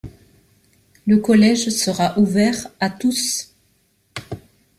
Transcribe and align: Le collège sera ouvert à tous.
Le 1.05 1.17
collège 1.19 1.69
sera 1.69 2.17
ouvert 2.17 2.55
à 2.79 2.89
tous. 2.89 3.53